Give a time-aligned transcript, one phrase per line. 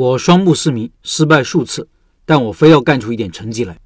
[0.00, 1.86] 我双目失明，失败数次，
[2.24, 3.78] 但我非要干出一点成绩来。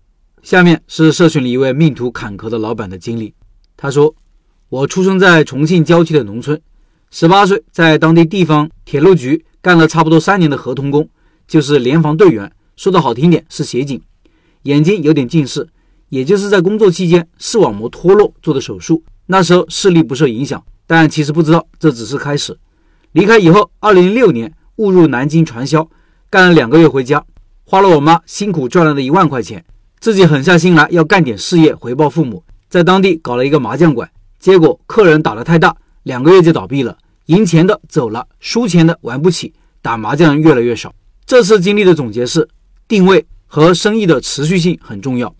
[0.45, 3.35] 下面是社群里一位命途坎坷的老板的经历。
[3.77, 4.15] 他说
[4.71, 6.61] ：“我出生在重庆郊区的农村，
[7.11, 11.09] 十八岁在当地地方铁路局干了差不多三年的合同工，
[11.49, 14.01] 就是联防队员，说的好听点是协警。
[14.63, 15.69] 眼睛有点近视，
[16.11, 22.57] 也就是在工作期间视网膜脱落做的手术，那时候视力不受影响，但其实不知道这只是开始。
[23.11, 25.85] 离开以后，二零零六年误入南京传销。”
[26.35, 27.25] 干了两个月回家，
[27.65, 29.65] 花了我妈辛苦赚来的一万块钱，
[30.01, 40.93] 自己狠下心来要干点事业回报父母，在当地搞了一个麻将馆，结果客人打得太大，两个月就倒闭了，赢钱的走了，输钱的玩不起，打麻将越来越少。
[41.25, 42.49] 这次经历的总结是：
[42.89, 45.33] 定位和生意的持续性很重要。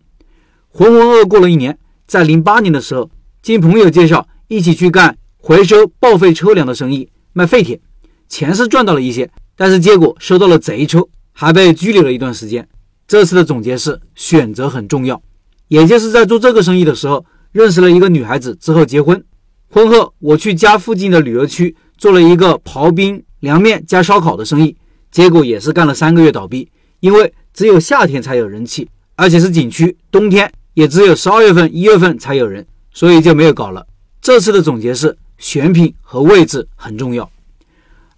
[0.69, 1.77] 浑浑噩噩过了一年，
[2.07, 3.11] 在零八年的时候，
[3.43, 7.81] 经朋友介绍一起去干回收报废车辆的生意，卖废铁，
[8.29, 9.29] 钱是赚到了一些。
[9.57, 12.67] 但是结果收到了贼抽，还被拘留了一段时间。
[13.07, 15.23] 这次的总结是选择很重要，
[15.69, 19.23] 也就是在做这个生意的时候，认识了一个女孩子之后结婚。
[19.71, 24.77] 婚后我去家附近的旅游区做了一个刨冰凉面加烧烤的生意，
[25.11, 33.87] 结果也是干了三个月倒闭，因为只有夏天才有人气，而且是景区，冬天也只有十二月份、一月份才有人，所以就没有搞了。
[34.23, 37.31] 这次的总结是选品和位置很重要。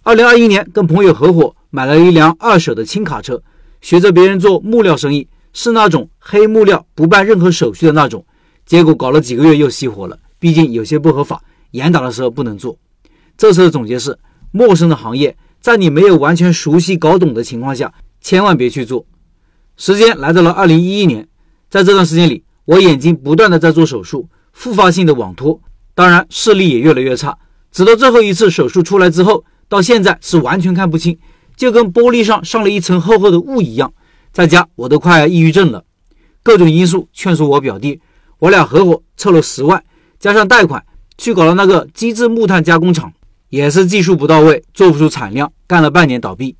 [0.07, 3.43] 二零二一年，跟朋友合伙买了一辆二手的轻卡车，
[3.81, 8.25] 学着别人做木料生意，是那种黑木料不办任何手续的那种。
[8.65, 12.77] 结果搞了几个月又熄火了，毕竟有些不合法，严打的时候不能做。
[13.35, 14.17] 这次的总结是：
[14.51, 19.05] 陌生的行业，在你没有完全熟悉搞懂的情况下，千万别去做。
[19.75, 21.27] 时间来到了二零一一年，
[21.69, 25.59] 在这段时间里，我眼睛不断的在做手术，复发性的网脱，
[25.93, 27.37] 当然视力也越来越差，
[27.73, 29.43] 直到最后一次手术出来之后。
[29.69, 31.17] 到现在是完全看不清，
[31.55, 33.93] 就跟玻璃上上了一层厚厚的雾一样。
[34.31, 35.83] 在家我都快抑郁症了，
[36.43, 37.99] 各种因素劝说我表弟，
[38.39, 39.83] 我俩合伙凑了十万，
[40.19, 40.83] 加上贷款
[41.17, 43.11] 去搞了那个机制木炭加工厂，
[43.49, 46.55] 也是技术不到位，做不出产量，干了半年倒闭。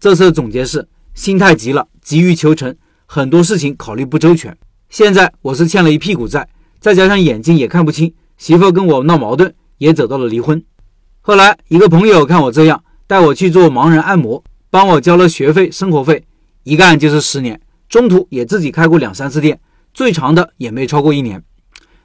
[0.00, 2.74] 这次的总结是心态急了，急于求成，
[3.06, 4.56] 很多事情考虑不周全。
[4.88, 6.48] 现在我是欠了一屁股债，
[6.80, 10.60] 再加上眼睛也看不清，媳妇跟我闹矛盾，也走到了离婚。
[11.30, 16.24] 后来，一个朋友看我这样，带我去做盲人按摩，帮我交了学费、生活费，
[16.64, 17.60] 一干就是十年。
[17.88, 19.60] 中途也自己开过两三次店，
[19.94, 21.40] 最长的也没超过一年。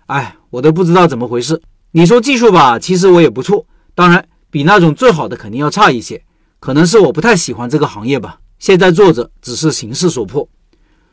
[0.06, 1.60] 哎，我都不知道怎么回事。
[1.94, 3.66] 你说技术吧，其实我也不错，
[3.96, 6.22] 当然比那种最好的肯定要差一些。
[6.60, 10.48] 可能是我不太喜欢这个行业吧，现在做着只是形势所迫。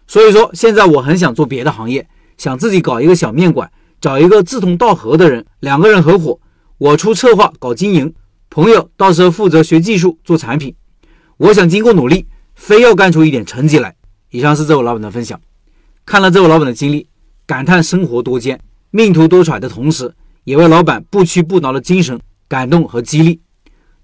[0.06, 2.06] 所以说，现在我很想做别的行业，
[2.36, 6.38] 想自己搞一个小面馆，找一个志同道合的人，两个人合伙。
[6.82, 8.12] 我出策划搞经营，
[8.50, 10.74] 朋友到时候负责学技术做产品。
[11.36, 12.26] 我想经过努力，
[12.56, 13.94] 非要干出一点成绩来。
[14.30, 15.40] 以上是这位老板的分享。
[16.04, 17.06] 看了这位老板的经历，
[17.46, 18.58] 感叹生活多艰，
[18.90, 20.12] 命途多舛的同时，
[20.42, 23.40] 也为老板不屈不挠的精神感动和激励。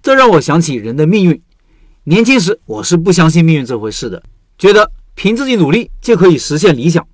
[0.00, 1.42] 这让我想起人的命运。
[2.04, 4.22] 年轻时我是不相信命运这回事的，
[4.56, 7.04] 觉得凭自己努力就可以实现理想。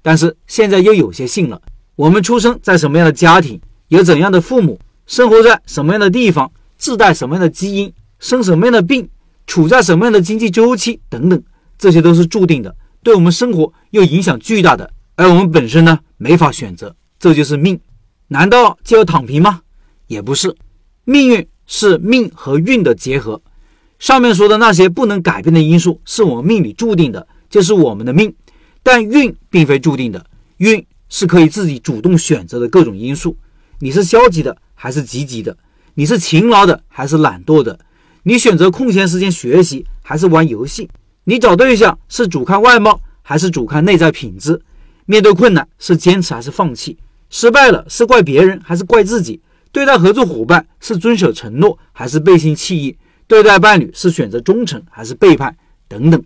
[0.00, 1.60] 但是现在又有些信了。
[1.96, 4.78] 我们出生在什么样的家庭，有怎样的父母。
[5.08, 9.08] 生活在什么样的地方，自带什么样的基因，生什么样的病，
[9.46, 11.42] 处在什么样的经济周期等等，
[11.78, 14.92] 这些都是注定的，对我们生活又影响巨大的。
[15.16, 17.80] 而我们本身呢，没法选择，这就是命。
[18.28, 19.62] 难道就要躺平吗？
[20.08, 20.54] 也不是，
[21.04, 23.40] 命运是命和运的结合。
[23.98, 28.32] 上面说的那些不能改变的因素，是我们命里注定的，就是我们的命。
[28.82, 30.26] 但运并非注定的，
[30.58, 33.34] 运是可以自己主动选择的各种因素。
[33.78, 34.54] 你是消极的。
[34.80, 35.56] 还是积极的？
[35.94, 37.76] 你是勤劳的还是懒惰的？
[38.22, 40.88] 你选择空闲时间学习还是玩游戏？
[41.24, 44.62] 你找对象是主看外貌还是主看内在品质？
[45.06, 46.96] 面对困难是坚持还是放弃？
[47.28, 49.40] 失败了是怪别人还是怪自己？
[49.72, 52.96] 对待合作伙伴是遵守承诺还是背信弃义？
[53.26, 55.56] 对待伴侣是选择忠诚还是背叛？
[55.88, 56.22] 等等，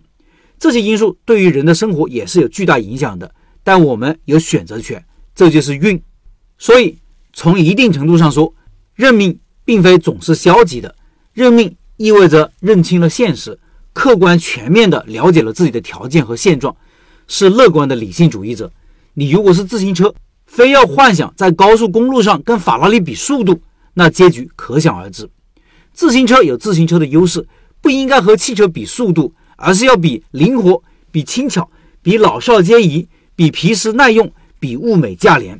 [0.59, 3.33] 这些因素对于人的生活也是有巨大影响的。
[3.63, 5.03] 但我们有选择权，
[5.33, 5.99] 这就是运。
[6.59, 6.95] 所以。
[7.33, 8.53] 从一定程度上说，
[8.95, 10.95] 认命并非总是消极的。
[11.33, 13.59] 认命意味着认清了现实，
[13.91, 16.75] 客观全面地了解了自己的条件和现状，
[17.27, 18.71] 是乐观的理性主义者。
[19.15, 20.13] 你如果是自行车，
[20.45, 23.59] 非要幻想在高速公路上跟法拉利比速度，
[23.95, 25.27] 那结局可想而知。
[25.91, 27.47] 自行车有自行车的优势，
[27.81, 31.69] 不应该和汽车比速度，而是要比灵活、比轻巧、
[32.03, 35.59] 比老少皆宜、比皮实耐用、比物美价廉。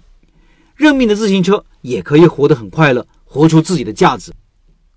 [0.75, 4.31] 认命的自行车也可以活得很快乐，活出自己的价值。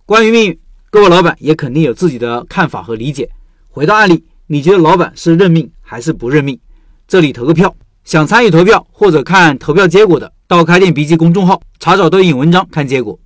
[0.05, 0.59] 关于命运，
[0.91, 3.29] 各位老板也肯定有自己的看法和理解，
[3.69, 6.59] 回到案例，你觉得老板是认命还是不认命？
[7.07, 7.75] 这里投个票。
[8.05, 13.19] 想参与投票或者看投票结果的，到开店笔记公众号查找对应文章看结果。